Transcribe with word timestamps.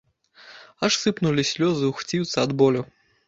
Аж 0.87 0.93
сыпнулі 1.01 1.45
слёзы 1.51 1.85
у 1.91 1.93
хціўца 1.99 2.37
ад 2.47 2.51
болю. 2.63 2.81